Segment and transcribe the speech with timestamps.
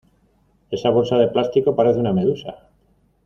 [0.71, 2.67] Esa bolsa de plástico parece una medusa.